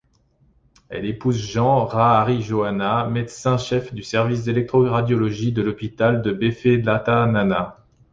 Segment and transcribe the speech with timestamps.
[0.89, 7.77] Elle épouse Jean, Raharijaona, médecin-chef du service d’électro-radiologie de l’hôpital Befelatanana.